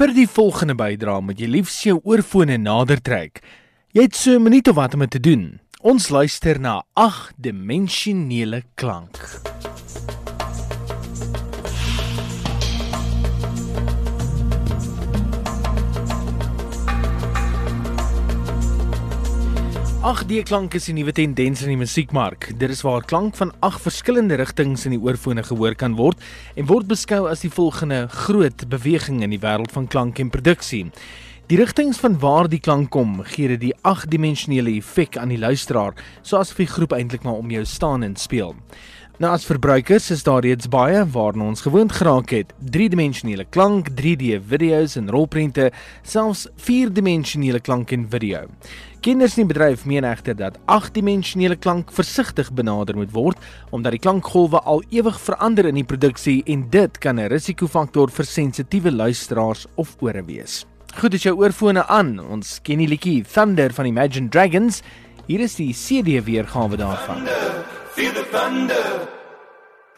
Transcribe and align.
Vir 0.00 0.14
die 0.16 0.24
volgende 0.24 0.72
bydrae 0.72 1.20
moet 1.20 1.42
jy 1.42 1.46
liefs 1.52 1.74
jou 1.84 1.98
oorfone 2.08 2.54
nader 2.56 3.02
trek. 3.04 3.42
Jy 3.92 4.06
het 4.06 4.16
so 4.16 4.38
'n 4.38 4.46
minuut 4.48 4.68
of 4.72 4.76
wat 4.76 4.94
om 4.94 5.00
dit 5.00 5.10
te 5.10 5.20
doen. 5.20 5.60
Ons 5.82 6.08
luister 6.08 6.58
na 6.58 6.82
agdimensionele 6.96 8.62
klank. 8.76 9.20
Ag 20.00 20.22
die 20.24 20.40
klank 20.40 20.72
is 20.72 20.88
'n 20.88 20.94
nuwe 20.96 21.12
tendens 21.12 21.60
in 21.60 21.68
die 21.68 21.76
musiekmark. 21.76 22.58
Dit 22.58 22.70
is 22.70 22.80
waar 22.80 23.04
klank 23.04 23.36
van 23.36 23.52
ag 23.60 23.80
verskillende 23.80 24.34
rigtings 24.34 24.86
in 24.86 24.92
die 24.92 25.00
oorfone 25.00 25.42
gehoor 25.42 25.74
kan 25.74 25.94
word 25.94 26.16
en 26.56 26.66
word 26.66 26.86
beskou 26.86 27.28
as 27.28 27.40
die 27.40 27.50
volgende 27.50 28.08
groot 28.08 28.68
beweging 28.68 29.22
in 29.22 29.30
die 29.30 29.38
wêreld 29.38 29.70
van 29.72 29.86
klank 29.86 30.18
en 30.18 30.30
produksie. 30.30 30.90
Die 31.48 31.58
rigtings 31.58 31.98
van 31.98 32.18
waar 32.18 32.48
die 32.48 32.60
klank 32.60 32.90
kom, 32.90 33.22
gee 33.22 33.48
dit 33.48 33.60
die 33.60 33.74
agdimensionele 33.82 34.70
effek 34.78 35.16
aan 35.18 35.28
die 35.28 35.38
luisteraar, 35.38 35.92
soos 36.22 36.50
of 36.50 36.56
die 36.56 36.66
groep 36.66 36.92
eintlik 36.92 37.22
maar 37.22 37.36
om 37.36 37.50
jou 37.50 37.64
staan 37.64 38.02
en 38.02 38.16
speel. 38.16 38.54
Nou 39.20 39.34
as 39.36 39.42
verbruikers 39.44 40.06
is 40.14 40.22
daar 40.24 40.40
reeds 40.40 40.64
baie 40.72 41.02
waarna 41.12 41.50
ons 41.50 41.60
gewoond 41.60 41.92
geraak 41.92 42.30
het. 42.32 42.54
3-dimensionele 42.72 43.44
klank, 43.52 43.90
3D 43.98 44.38
video's 44.48 44.94
en 44.96 45.10
rolprente, 45.12 45.66
selfs 46.00 46.46
4-dimensionele 46.64 47.60
klank 47.60 47.92
en 47.92 48.06
video. 48.08 48.46
Kinders 49.04 49.36
in 49.36 49.50
bedryf 49.50 49.84
meen 49.84 50.06
egter 50.08 50.38
dat 50.38 50.56
8-dimensionele 50.72 51.58
klank 51.60 51.92
versigtig 51.92 52.48
benader 52.56 52.96
moet 52.96 53.12
word 53.12 53.36
omdat 53.76 53.92
die 53.92 54.00
klankgolwe 54.00 54.62
al 54.64 54.80
ewig 54.88 55.18
verander 55.20 55.68
in 55.68 55.76
die 55.76 55.84
produksie 55.84 56.38
en 56.48 56.64
dit 56.72 56.98
kan 56.98 57.20
'n 57.20 57.28
risikofaktor 57.28 58.08
vir 58.08 58.24
sensitiewe 58.24 58.90
luisteraars 58.90 59.66
of 59.76 59.96
ore 60.00 60.24
wees. 60.24 60.64
Goed, 60.96 61.14
as 61.14 61.22
jou 61.22 61.36
oorfone 61.36 61.86
aan, 61.88 62.18
ons 62.20 62.58
ken 62.62 62.78
die 62.78 62.88
liedjie 62.88 63.24
Thunder 63.24 63.70
van 63.70 63.86
Imagine 63.86 64.28
Dragons. 64.28 64.82
Hier 65.26 65.40
is 65.40 65.54
die 65.56 65.74
CD 65.74 66.24
weergawe 66.24 66.76
daarvan. 66.76 67.16
Thunder. 67.16 67.79
Feel 68.00 68.14
the 68.14 68.24
thunder, 68.32 69.08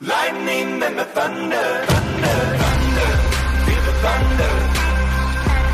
lightning 0.00 0.80
and 0.86 0.98
the 1.00 1.04
thunder, 1.16 1.64
thunder, 1.90 2.36
thunder. 2.62 3.08
Feel 3.66 3.82
the 3.88 3.94
thunder, 4.04 4.52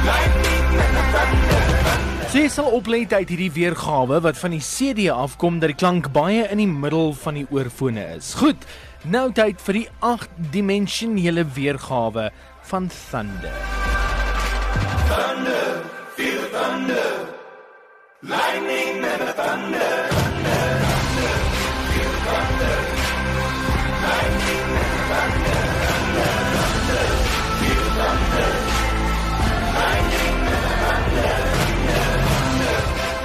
lightning 0.09 0.71
and 0.85 0.97
the 0.97 1.05
thunder. 1.13 2.31
Sy 2.33 2.47
sal 2.49 2.71
oplet 2.79 3.13
uit 3.13 3.29
hierdie 3.29 3.51
weergawe 3.53 4.23
wat 4.25 4.41
van 4.41 4.57
die 4.57 4.63
CD 4.65 5.11
afkom 5.13 5.61
dat 5.61 5.75
die 5.75 5.77
klank 5.77 6.09
baie 6.17 6.49
in 6.49 6.65
die 6.65 6.71
middel 6.71 7.13
van 7.27 7.43
die 7.43 7.45
oorfone 7.53 8.09
is. 8.17 8.33
Goed, 8.41 8.65
nou 9.05 9.27
tyd 9.37 9.61
vir 9.69 9.83
die 9.83 9.87
8-dimensionele 10.15 11.45
weergawe 11.59 12.31
van 12.73 12.89
thunder. 12.89 13.59
Thunder, 15.13 15.85
feel 16.17 16.41
the 16.41 16.53
thunder, 16.57 17.11
lightning 18.33 19.05
and 19.13 19.29
the 19.29 19.35
thunder. 19.37 19.84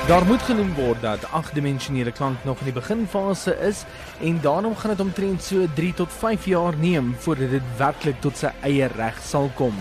Daar 0.09 0.25
moet 0.25 0.41
genoem 0.41 0.71
word 0.73 1.01
dat 1.01 1.25
agdimensionele 1.31 2.11
klank 2.11 2.37
nog 2.43 2.59
in 2.59 2.71
die 2.71 2.73
beginfase 2.73 3.53
is 3.61 3.83
en 4.25 4.39
daarom 4.41 4.75
gaan 4.75 4.89
dit 4.89 4.99
omtrent 4.99 5.43
so 5.43 5.67
3 5.75 5.93
tot 5.93 6.13
5 6.13 6.45
jaar 6.45 6.77
neem 6.77 7.15
voordat 7.19 7.49
dit 7.49 7.67
werklik 7.77 8.17
tot 8.21 8.37
sy 8.37 8.49
eie 8.65 8.89
reg 8.95 9.21
sal 9.21 9.51
kom. 9.53 9.75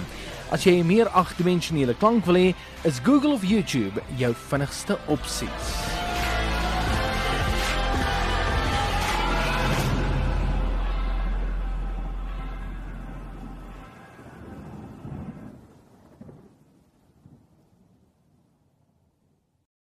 As 0.52 0.68
jy 0.68 0.82
meer 0.84 1.08
agdimensionele 1.16 1.96
klank 1.96 2.28
wil 2.28 2.36
hê, 2.36 2.50
is 2.84 3.00
Google 3.00 3.32
of 3.40 3.48
YouTube 3.48 4.04
jou 4.20 4.34
vinnigste 4.50 4.98
opsies. 5.06 5.97